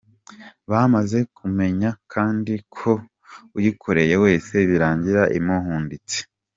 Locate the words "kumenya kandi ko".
1.37-2.91